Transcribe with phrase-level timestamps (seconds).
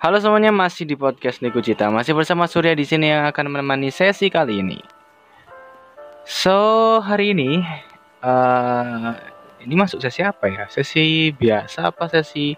[0.00, 1.92] Halo semuanya, masih di podcast Niku Cita.
[1.92, 4.80] Masih bersama Surya di sini yang akan menemani sesi kali ini.
[6.24, 6.56] So,
[7.04, 7.60] hari ini
[8.24, 9.12] uh,
[9.60, 10.64] ini masuk sesi apa ya?
[10.72, 12.56] Sesi biasa apa sesi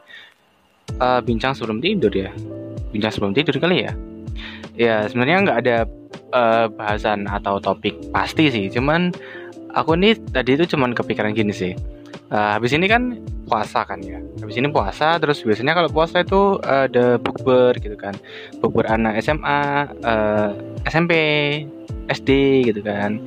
[1.02, 2.30] uh, bincang sebelum tidur ya?
[2.94, 3.92] Bincang sebelum tidur kali ya?
[4.78, 5.76] Ya, sebenarnya nggak ada
[6.30, 8.70] uh, bahasan atau topik pasti sih.
[8.70, 9.10] Cuman
[9.74, 11.74] aku nih tadi itu cuman kepikiran gini sih.
[12.30, 13.18] Uh, habis ini kan
[13.52, 14.16] puasa kan ya.
[14.40, 18.16] Habis ini puasa terus biasanya kalau puasa itu ada bukber gitu kan.
[18.64, 20.50] Bukber anak SMA eh,
[20.88, 21.12] SMP
[22.08, 22.30] SD
[22.72, 23.20] gitu kan.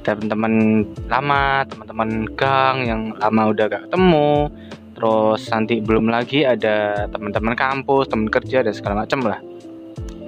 [0.00, 4.48] Teman-teman lama teman-teman gang yang lama udah gak ketemu.
[4.96, 9.40] Terus nanti belum lagi ada teman-teman kampus teman kerja dan segala macam lah.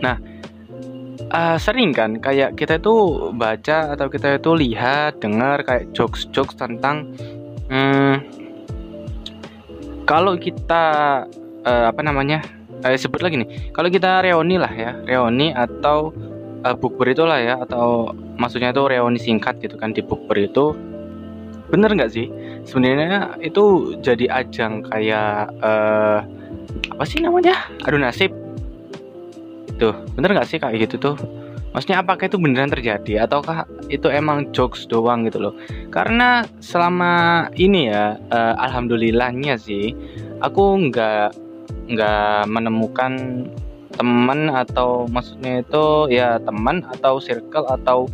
[0.05, 0.17] Nah
[1.33, 7.17] uh, sering kan kayak kita itu baca atau kita itu lihat dengar kayak jokes-jokes tentang
[7.73, 8.42] hmm,
[10.13, 10.85] kalau kita
[11.65, 12.45] uh, apa namanya
[12.85, 16.13] uh, sebut lagi nih kalau kita reuni lah ya reuni atau
[16.69, 20.77] uh, bukber itulah ya atau maksudnya itu reuni singkat gitu kan di bukber itu
[21.73, 22.29] bener nggak sih?
[22.69, 26.21] Sebenarnya itu jadi ajang kayak uh,
[26.93, 27.57] apa sih namanya
[27.89, 28.29] adu nasib.
[29.73, 31.17] Itu bener nggak sih kayak gitu tuh?
[31.73, 35.57] Maksudnya apakah itu beneran terjadi ataukah itu emang jokes doang gitu loh?
[35.93, 39.93] Karena selama ini ya, uh, alhamdulillahnya sih,
[40.41, 41.37] aku nggak
[41.93, 43.45] nggak menemukan
[43.93, 48.09] teman atau maksudnya itu ya teman atau circle atau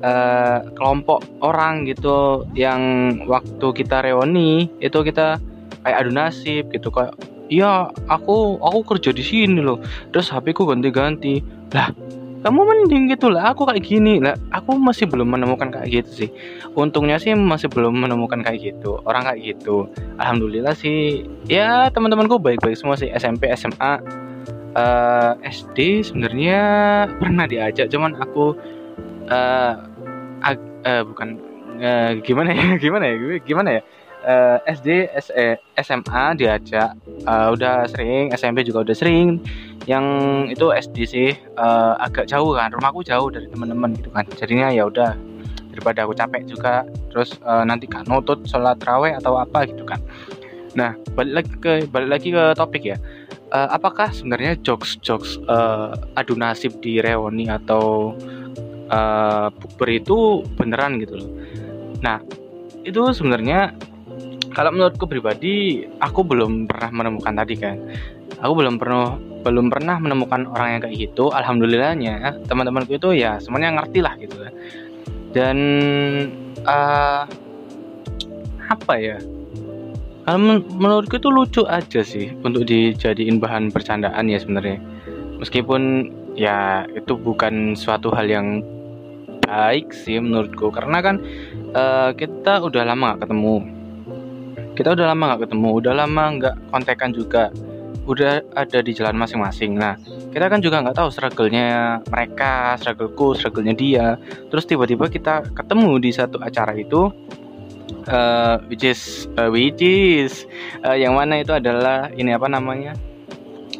[0.00, 2.80] uh, kelompok orang gitu yang
[3.28, 5.36] waktu kita reuni itu kita
[5.84, 7.12] kayak adu nasib gitu kayak
[7.52, 11.44] iya aku aku kerja di sini loh terus HP ku ganti-ganti.
[11.70, 11.92] Lah
[12.40, 14.32] kamu mending gitu lah aku kayak gini lah.
[14.48, 16.30] Aku masih belum menemukan kayak gitu sih.
[16.72, 19.92] Untungnya sih masih belum menemukan kayak gitu orang kayak gitu.
[20.16, 23.12] Alhamdulillah sih ya teman-temanku baik-baik semua sih.
[23.12, 24.00] SMP SMA
[24.76, 26.60] uh, eh, SD sebenarnya
[27.20, 28.54] pernah diajak cuman aku
[29.30, 29.74] uh,
[30.44, 31.28] uh, bukan
[31.80, 33.82] uh, gimana ya gimana ya gimana ya
[34.24, 35.46] uh, SD SE,
[35.80, 39.40] SMA diajak uh, udah sering SMP juga udah sering.
[39.88, 40.06] Yang
[40.54, 44.24] itu SD sih uh, agak jauh kan rumahku jauh dari teman-teman gitu kan.
[44.36, 45.16] Jadinya ya udah
[45.70, 49.98] daripada aku capek juga terus uh, nanti kan nutut sholat raweh atau apa gitu kan.
[50.76, 52.98] Nah balik lagi ke balik lagi ke topik ya.
[53.50, 58.14] Uh, apakah sebenarnya jokes jokes uh, adu nasib di reuni atau
[58.92, 61.30] uh, bukber itu beneran gitu loh?
[61.98, 62.22] Nah
[62.86, 63.74] itu sebenarnya
[64.50, 67.76] kalau menurutku pribadi aku belum pernah menemukan tadi kan.
[68.42, 69.14] Aku belum pernah
[69.46, 71.30] belum pernah menemukan orang yang kayak gitu.
[71.30, 74.52] Alhamdulillahnya teman-temanku itu ya semuanya ngerti lah gitu kan.
[75.30, 75.56] Dan
[76.66, 77.22] uh,
[78.66, 79.18] apa ya?
[80.26, 84.82] Kalau men menurutku itu lucu aja sih untuk dijadiin bahan bercandaan ya sebenarnya.
[85.38, 88.66] Meskipun ya itu bukan suatu hal yang
[89.46, 90.74] baik sih menurutku.
[90.74, 91.22] Karena kan
[91.72, 93.79] uh, kita udah lama gak ketemu
[94.80, 97.52] kita udah lama nggak ketemu udah lama nggak kontekan juga.
[98.08, 99.76] Udah ada di jalan masing-masing.
[99.76, 100.00] Nah
[100.32, 104.16] kita kan juga nggak tahu struggle-nya mereka struggleku struggle-nya dia.
[104.48, 107.12] Terus tiba-tiba kita ketemu di satu acara itu
[108.08, 110.48] uh, which is uh, which is
[110.80, 112.96] uh, yang mana itu adalah ini apa namanya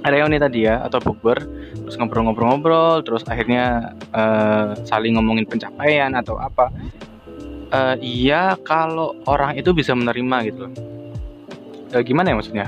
[0.05, 1.41] reuni tadi ya atau bukber.
[1.89, 6.69] Terus ngobrol-ngobrol-ngobrol terus akhirnya uh, saling ngomongin pencapaian atau apa.
[7.73, 10.90] Uh, iya kalau orang itu bisa menerima gitu loh
[11.95, 12.67] uh, gimana ya maksudnya?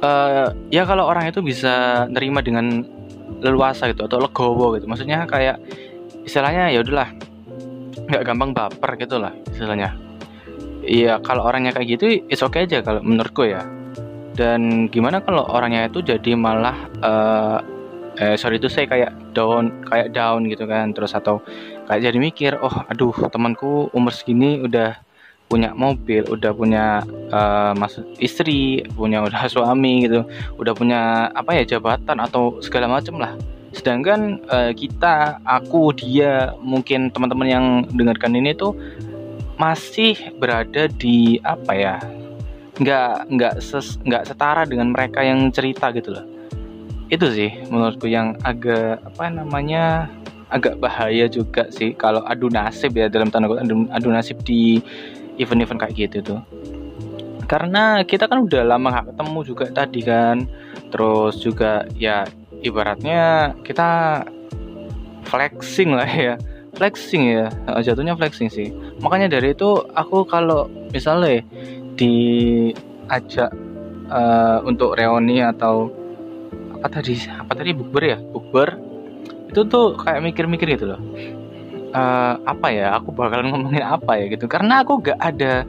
[0.00, 2.84] Uh, ya kalau orang itu bisa nerima dengan
[3.40, 4.86] leluasa gitu atau legowo gitu.
[4.86, 5.60] Maksudnya kayak
[6.26, 7.08] istilahnya ya udahlah
[8.10, 9.94] nggak gampang baper gitu lah istilahnya.
[10.80, 13.62] Iya kalau orangnya kayak gitu it's okay aja kalau menurutku ya.
[14.34, 17.58] Dan gimana kalau orangnya itu jadi malah uh,
[18.16, 21.40] eh, sorry itu saya kayak down kayak down gitu kan terus atau
[21.86, 24.98] kayak jadi mikir oh aduh temanku umur segini udah
[25.50, 27.02] punya mobil udah punya
[27.34, 27.74] uh,
[28.22, 30.22] istri punya udah suami gitu
[30.62, 31.00] udah punya
[31.34, 33.34] apa ya jabatan atau segala macam lah.
[33.74, 38.74] Sedangkan uh, kita aku dia mungkin teman-teman yang dengarkan ini tuh
[39.58, 41.96] masih berada di apa ya
[42.80, 46.26] nggak nggak ses, nggak setara dengan mereka yang cerita gitu loh.
[47.10, 50.10] Itu sih menurutku yang agak apa namanya
[50.50, 54.82] agak bahaya juga sih kalau adu nasib ya dalam tanda kutip adu, adu nasib di
[55.40, 56.40] event-event kayak gitu tuh.
[57.48, 60.46] Karena kita kan udah lama gak ketemu juga tadi kan.
[60.92, 62.28] Terus juga ya
[62.62, 64.22] ibaratnya kita
[65.26, 66.34] flexing lah ya.
[66.70, 67.50] Flexing ya
[67.82, 68.70] jatuhnya flexing sih.
[69.02, 71.42] Makanya dari itu aku kalau misalnya
[71.98, 73.50] diajak
[74.06, 75.90] uh, untuk reuni atau
[76.78, 78.18] apa tadi apa tadi bukber ya?
[78.22, 78.78] Bukber?
[79.50, 81.02] Itu tuh kayak mikir-mikir gitu loh
[81.92, 84.46] uh, apa ya aku bakalan ngomongin apa ya gitu.
[84.46, 85.64] Karena aku gak ada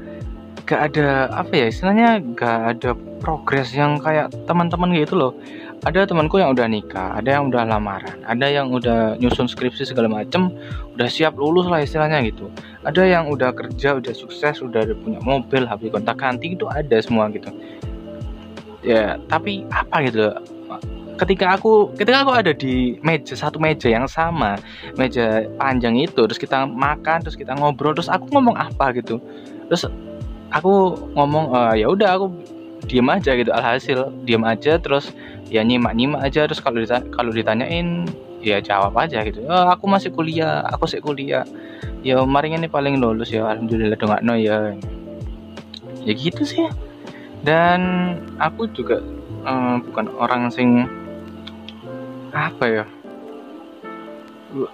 [0.65, 2.89] gak ada apa ya istilahnya gak ada
[3.19, 5.33] progres yang kayak teman-teman gitu loh.
[5.81, 10.06] Ada temanku yang udah nikah ada yang udah lamaran ada yang udah nyusun skripsi segala
[10.06, 10.53] macem
[10.94, 12.53] udah siap lulus lah istilahnya gitu.
[12.85, 17.33] Ada yang udah kerja udah sukses udah punya mobil habis kontak ganti itu ada semua
[17.33, 17.50] gitu.
[18.85, 20.29] Ya tapi apa gitu
[21.21, 24.57] ketika aku ketika aku ada di meja satu meja yang sama
[24.97, 29.21] meja panjang itu terus kita makan terus kita ngobrol terus aku ngomong apa gitu.
[29.69, 29.85] Terus
[30.50, 32.25] aku ngomong e, ya udah aku
[32.89, 35.13] diem aja gitu alhasil diem aja terus
[35.53, 38.09] ya nyimak nyimak aja terus kalau ditanya, kalau ditanyain
[38.41, 39.45] ya jawab aja gitu.
[39.45, 41.45] Oh, aku masih kuliah aku sih kuliah.
[42.01, 44.73] Ya kemarin ini paling lulus ya alhamdulillah dong no ya.
[46.01, 46.65] Ya gitu sih.
[47.45, 47.81] Dan
[48.41, 49.06] aku juga
[49.45, 50.89] um, bukan orang sing
[52.31, 52.86] apa ya?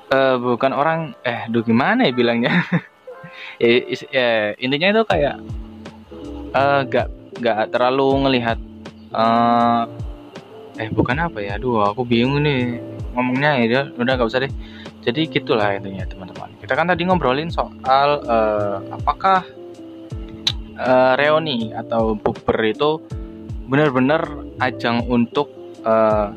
[0.09, 2.53] Uh, bukan orang eh duh gimana ya bilangnya?
[3.61, 3.69] Ya,
[4.13, 5.35] ya intinya itu kayak
[6.53, 8.57] uh, gak nggak terlalu ngelihat
[9.13, 9.85] uh,
[10.77, 11.57] eh bukan apa ya?
[11.57, 12.81] Aduh aku bingung nih
[13.13, 14.53] ngomongnya ya udah nggak usah deh.
[15.05, 16.49] Jadi gitulah intinya teman-teman.
[16.61, 19.45] Kita kan tadi ngobrolin soal uh, apakah
[20.77, 23.01] uh, reuni atau bukber itu
[23.67, 24.23] benar-benar
[24.63, 25.51] ajang untuk
[25.83, 26.31] uh,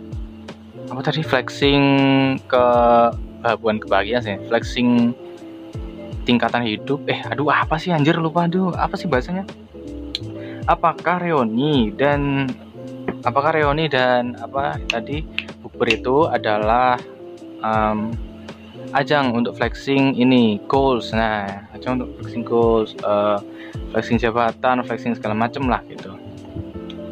[0.89, 1.21] apa tadi?
[1.21, 1.83] Flexing
[2.49, 2.65] ke
[3.45, 4.37] uh, bukan kebahagiaan sih.
[4.49, 5.13] Flexing
[6.25, 7.05] tingkatan hidup.
[7.11, 8.49] Eh aduh apa sih anjir lupa.
[8.49, 9.45] Aduh apa sih bahasanya?
[10.65, 12.49] Apakah reuni dan
[13.27, 15.25] apakah reuni dan apa tadi
[15.61, 16.97] bukber itu adalah
[17.61, 18.15] um,
[18.97, 21.13] ajang untuk flexing ini goals.
[21.13, 23.43] Nah ajang untuk flexing goals uh,
[23.93, 26.15] flexing jabatan flexing segala macam lah gitu.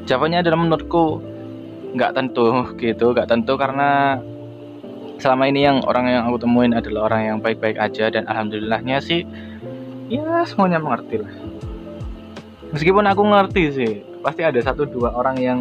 [0.09, 1.21] Jawabannya adalah menurutku
[1.95, 4.21] nggak tentu gitu nggak tentu karena
[5.19, 9.27] selama ini yang orang yang aku temuin adalah orang yang baik-baik aja dan alhamdulillahnya sih
[10.09, 11.35] ya semuanya mengerti lah.
[12.71, 13.93] Meskipun aku ngerti sih
[14.23, 15.59] pasti ada satu dua orang yang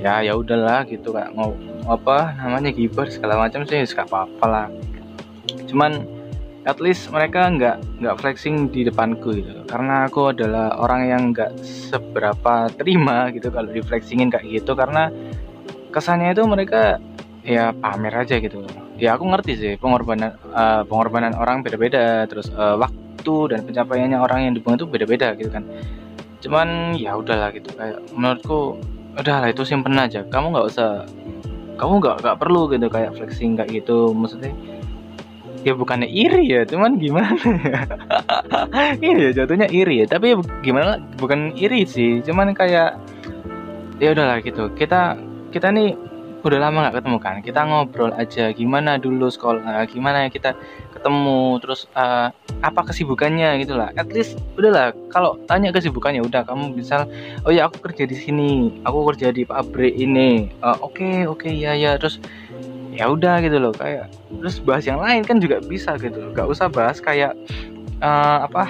[0.00, 1.56] ya ya udahlah gitu kayak mau
[1.88, 4.66] apa namanya gibar segala macam sih nggak apa-apa lah.
[5.66, 6.04] Cuman
[6.68, 9.64] at least mereka nggak nggak flexing di depanku gitu.
[9.64, 15.08] Karena aku adalah orang yang nggak seberapa terima gitu kalau di flexingin kayak gitu karena
[15.90, 17.02] kesannya itu mereka
[17.44, 18.64] ya pamer aja gitu.
[19.00, 24.48] Ya aku ngerti sih pengorbanan uh, pengorbanan orang beda-beda terus uh, waktu dan pencapaiannya orang
[24.48, 25.64] yang dibuang itu beda-beda gitu kan.
[26.40, 28.80] Cuman ya udahlah gitu kayak menurutku
[29.16, 30.24] udahlah itu simpen aja.
[30.28, 31.04] Kamu nggak usah
[31.80, 34.12] kamu nggak nggak perlu gitu kayak flexing kayak gitu.
[34.12, 34.52] Maksudnya
[35.60, 37.36] ya bukannya iri ya cuman gimana
[39.04, 40.06] iri ya jatuhnya iri ya.
[40.08, 43.00] Tapi ya gimana bukan iri sih cuman kayak
[44.00, 45.20] ya udahlah gitu kita
[45.50, 45.98] kita nih
[46.40, 47.36] udah lama nggak ketemu kan?
[47.44, 50.56] Kita ngobrol aja gimana dulu sekolah gimana kita
[50.96, 52.32] ketemu terus uh,
[52.64, 53.92] apa kesibukannya gitu lah.
[53.96, 56.48] At least udahlah kalau tanya kesibukannya udah.
[56.48, 57.04] Kamu misal
[57.44, 60.48] oh ya aku kerja di sini aku kerja di pabrik ini.
[60.64, 62.00] Uh, oke okay, oke okay, ya ya.
[62.00, 62.20] Terus
[62.90, 64.10] ya udah gitu loh kayak
[64.40, 66.30] terus bahas yang lain kan juga bisa gitu loh.
[66.32, 67.36] Gak usah bahas kayak
[68.00, 68.68] uh, apa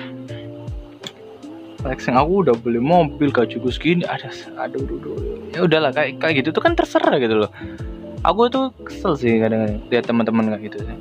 [1.81, 2.17] flexing.
[2.17, 4.29] Aku udah beli mobil gajiku segini ada
[4.61, 5.37] aduh, aduh, aduh.
[5.57, 7.51] ya udahlah kayak kayak gitu tuh kan terserah gitu loh.
[8.23, 10.97] Aku tuh kesel sih kadang lihat teman-teman kayak gitu sih.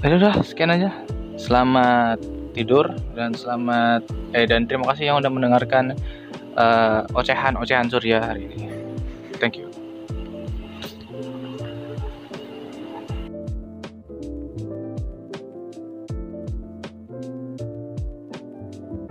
[0.00, 0.94] Ya udah sekian aja.
[1.34, 2.22] Selamat
[2.54, 5.94] tidur dan selamat eh dan terima kasih yang udah mendengarkan
[6.58, 8.70] uh, ocehan ocehan surya hari ini.
[9.38, 9.69] Thank you